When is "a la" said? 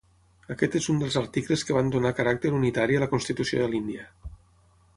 2.97-3.09